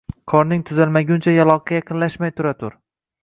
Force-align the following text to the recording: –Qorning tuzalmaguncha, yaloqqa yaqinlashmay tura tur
–Qorning 0.31 0.63
tuzalmaguncha, 0.69 1.33
yaloqqa 1.35 1.77
yaqinlashmay 1.81 2.35
tura 2.39 2.57
tur 2.63 2.79